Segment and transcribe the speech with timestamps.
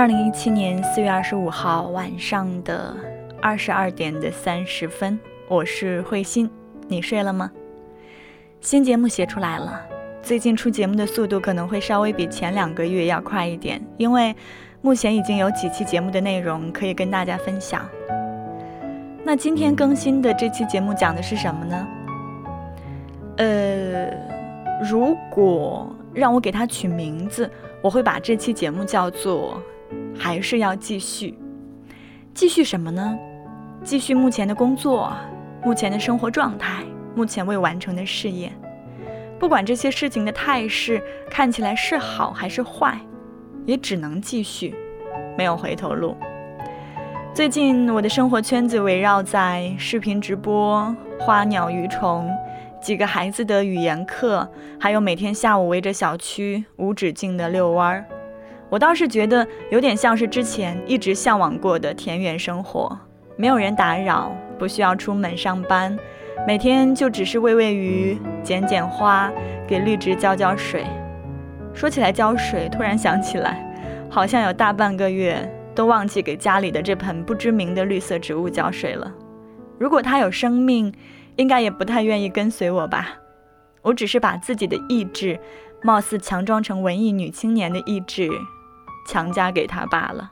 [0.00, 2.96] 二零一七年四月二十五号晚上的
[3.38, 6.50] 二十二点的三十分，我是慧心，
[6.88, 7.52] 你睡了吗？
[8.62, 9.78] 新节目写出来了，
[10.22, 14.34] 最近出节目的速度可能会稍微比前两个月要快一点，因为
[14.80, 17.86] 目前已经有几期节目的内容可以跟大家分享。
[19.22, 21.88] 那今天更新的这期节目讲的是什么呢？
[23.36, 24.08] 呃，
[24.82, 27.50] 如果让我给它取名字，
[27.82, 29.62] 我会把这期节目叫做。
[30.22, 31.34] 还是要继续，
[32.34, 33.18] 继续什么呢？
[33.82, 35.16] 继续目前的工作，
[35.64, 36.84] 目前的生活状态，
[37.16, 38.52] 目前未完成的事业。
[39.38, 43.00] 不管这些事情的态势看起来是好还是坏，
[43.64, 44.74] 也只能继续，
[45.38, 46.14] 没有回头路。
[47.32, 52.30] 最近我的生活圈子围绕在视频直播、花鸟鱼虫、
[52.82, 54.46] 几个孩子的语言课，
[54.78, 58.04] 还有每天下午围着小区无止境的遛弯儿。
[58.70, 62.96] 我倒是觉得有点像是之前一直向往过的田园生活，
[63.36, 65.98] 没有人打扰，不需要出门上班，
[66.46, 69.30] 每天就只是喂喂鱼、剪剪花、
[69.66, 70.86] 给绿植浇浇水。
[71.74, 73.60] 说起来浇水，突然想起来，
[74.08, 79.12] 好像有大半个月都忘记给家里的这盆不知名的绿色植物浇水了。
[79.78, 80.92] 如果它有生命，
[81.34, 83.16] 应该也不太愿意跟随我吧。
[83.82, 85.40] 我只是把自己的意志，
[85.82, 88.30] 貌似强装成文艺女青年的意志。
[89.10, 90.30] 强加给他罢了。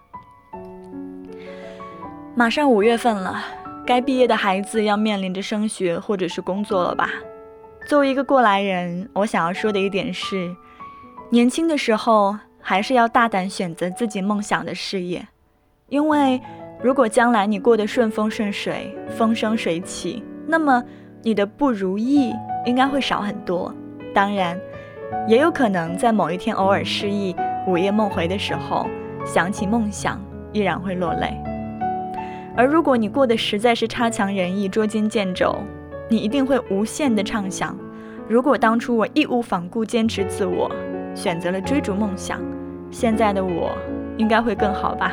[2.37, 3.43] 马上五月份了，
[3.85, 7.11] 该毕业的孩子要面临着升学或者是工作了吧？
[7.89, 10.55] 作为一个过来人，我想要说的一点是：
[11.31, 15.27] 年轻的时候还是要大胆选择自己梦想的事业，
[15.89, 16.41] 因为
[16.81, 20.81] 如果将来你过得顺风顺水、风生水起，那么
[21.25, 22.33] 你的不如意
[22.64, 23.75] 应该会少很多。
[24.14, 24.57] 当然，
[25.27, 27.35] 也有可能在某一天偶尔失意。
[27.68, 28.86] 午夜梦回的时候，
[29.27, 30.18] 想起梦想，
[30.55, 31.36] 依然会落泪。
[32.56, 35.55] 而如果你过得实在是差强人意、捉襟见肘，
[36.08, 37.77] 你一定会无限的畅想：
[38.27, 40.70] 如果当初我义无反顾、坚持自我，
[41.14, 42.40] 选择了追逐梦想，
[42.90, 43.77] 现在的我
[44.17, 45.12] 应该会更好吧？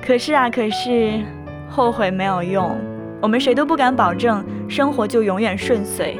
[0.00, 1.20] 可是啊，可是
[1.68, 2.70] 后悔没有用。
[3.20, 6.16] 我们谁都不敢保证生活就永远顺遂。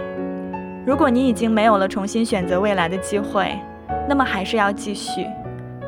[0.85, 3.57] 如果你已经没有了重新选择未来的机会，
[4.09, 5.27] 那么还是要继续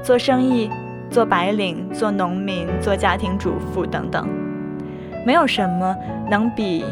[0.02, 0.68] 做生意，
[1.08, 4.28] 做白领，做农民，做家庭主妇等等，
[5.24, 5.96] 没有什么
[6.28, 6.84] 能比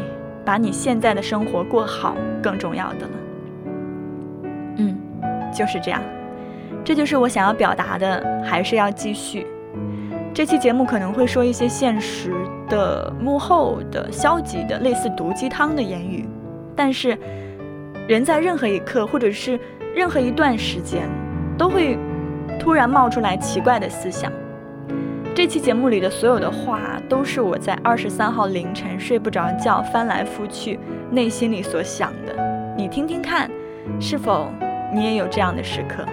[0.43, 3.11] 把你现在的生活过好更重要的了。
[4.77, 4.97] 嗯，
[5.53, 6.01] 就是这样，
[6.83, 9.45] 这就是我想要表达的，还是要继续。
[10.33, 12.33] 这期节目可能会说一些现实
[12.67, 16.27] 的、幕后的、消极的、类似毒鸡汤的言语，
[16.75, 17.15] 但是
[18.07, 19.59] 人在任何一刻，或者是。
[19.95, 21.09] 任何一段时间，
[21.57, 21.97] 都会
[22.59, 24.31] 突然冒出来奇怪的思想。
[25.35, 30.79] 这期节目里的所有的话，都是我在二十三号凌晨睡不着觉、翻来覆去，
[31.11, 32.35] 内心里所想的。
[32.75, 33.49] 你听听看，
[33.99, 34.51] 是否
[34.93, 36.03] 你也有这样的时刻？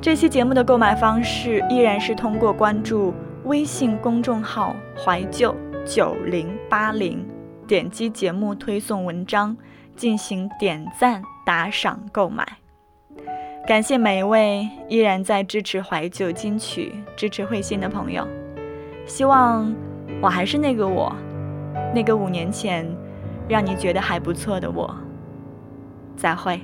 [0.00, 3.14] 这期节目的购买方式依然是通过关注
[3.44, 7.26] 微信公众号“怀旧九零八零”，
[7.66, 9.56] 点击节目推送文章
[9.96, 11.22] 进行点赞。
[11.46, 12.44] 打赏购买，
[13.68, 18.26] 感谢每一位依然在支持怀旧金曲、支持慧心的朋友。
[19.06, 19.72] 希望
[20.20, 21.14] 我还是那个我，
[21.94, 22.84] 那个五年前
[23.48, 24.92] 让你觉得还不错的我。
[26.16, 26.60] 再会。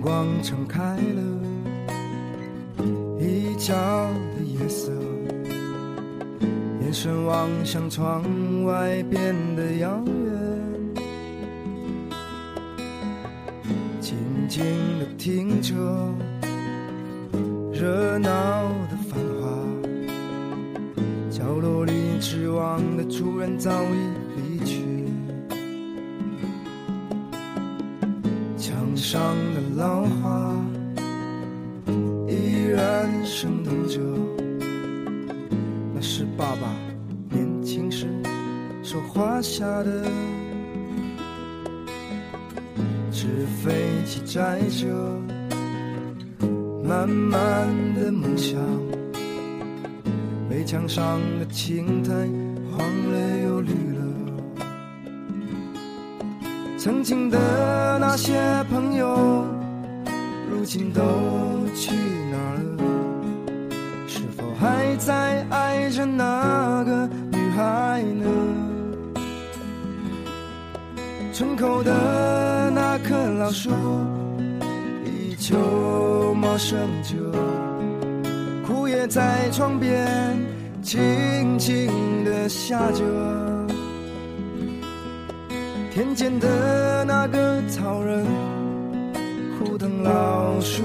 [0.00, 1.22] 光撑开了
[3.18, 3.74] 一角
[4.34, 4.90] 的夜色，
[6.80, 8.22] 眼神望向窗
[8.64, 11.04] 外变得遥远，
[14.00, 14.16] 静
[14.48, 14.64] 静
[14.98, 15.74] 的听着
[17.72, 18.28] 热闹
[18.90, 19.48] 的繁华，
[21.30, 24.29] 角落里失望的主人早已
[29.00, 30.54] 上的浪花
[32.28, 33.98] 依然生动着，
[35.94, 36.76] 那是爸爸
[37.30, 38.06] 年轻时
[38.82, 40.04] 所画下的。
[43.10, 43.26] 纸
[43.64, 43.72] 飞
[44.04, 44.86] 机载着
[46.84, 48.60] 满满的梦想，
[50.50, 52.12] 围墙上的青苔
[52.70, 52.78] 黄
[53.10, 54.09] 了又绿了。
[56.82, 58.32] 曾经的那些
[58.70, 59.44] 朋友，
[60.50, 61.02] 如今都
[61.76, 61.94] 去
[62.32, 62.38] 哪
[62.78, 62.84] 了？
[64.06, 68.24] 是否还在爱着那个女孩呢？
[71.34, 73.68] 村口的那棵老树
[75.04, 77.14] 依旧茂盛着，
[78.66, 80.34] 枯叶在窗边
[80.82, 83.04] 轻轻地下着。
[85.92, 86.48] 田间的
[87.90, 88.24] 老人，
[89.58, 90.84] 枯藤老树。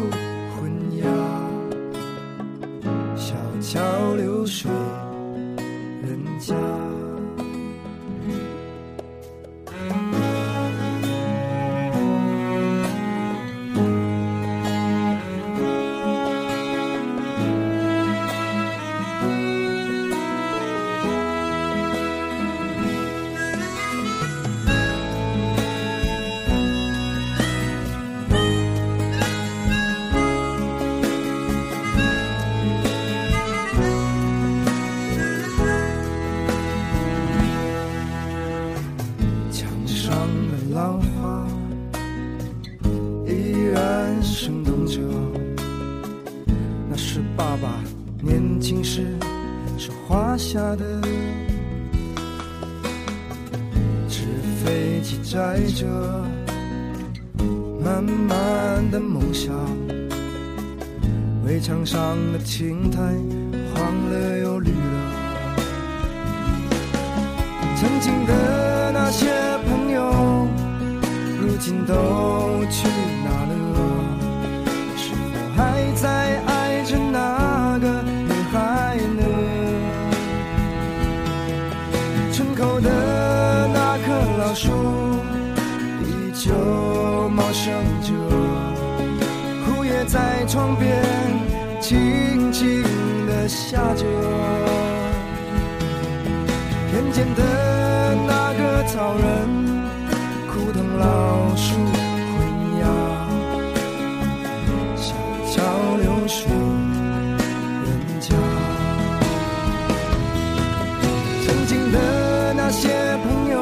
[44.46, 45.02] 生动着，
[46.88, 47.84] 那是爸爸
[48.22, 49.02] 年轻时
[49.76, 51.02] 手画下的。
[54.08, 54.22] 纸
[54.64, 55.88] 飞机载着
[57.84, 59.52] 满满的梦想，
[61.48, 63.02] 围墙上的青苔
[63.74, 65.56] 黄了又绿了。
[67.78, 69.26] 曾经的那些
[69.68, 70.48] 朋友，
[71.42, 72.88] 如今都去
[73.24, 73.65] 哪了？
[75.96, 79.24] 在爱着那个女孩呢？
[82.32, 82.90] 村口的
[83.74, 84.70] 那棵老树
[86.04, 88.14] 依旧茂盛着，
[89.66, 91.02] 枯叶在窗边
[91.80, 92.84] 轻轻
[93.26, 94.06] 地下着。
[96.92, 99.24] 田间的那个草人，
[100.48, 101.74] 枯藤老树
[112.58, 112.90] 那些
[113.24, 113.58] 朋友，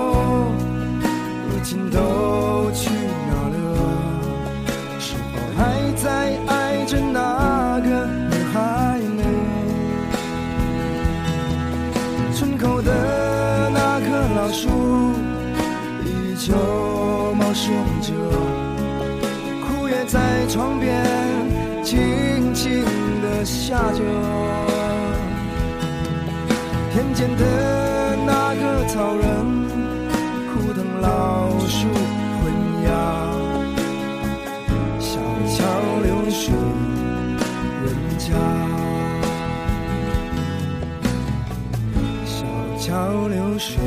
[1.50, 2.90] 如今都去
[3.28, 3.56] 哪了？
[5.00, 9.24] 是否还在爱着那个女孩呢？
[12.34, 14.06] 村口的那棵
[14.36, 14.70] 老树
[16.06, 16.54] 依旧
[17.34, 18.14] 茂盛着，
[19.62, 21.04] 枯叶在窗边
[21.84, 22.84] 轻轻
[23.22, 24.00] 地下着。
[26.94, 27.44] 田间的
[28.94, 29.26] 草人，
[30.54, 31.88] 枯藤老树
[32.38, 32.54] 昏
[32.84, 32.92] 鸦，
[35.00, 35.66] 小桥
[36.04, 36.54] 流水
[37.84, 37.88] 人
[38.20, 38.28] 家。
[42.24, 42.46] 小
[42.78, 43.82] 桥流水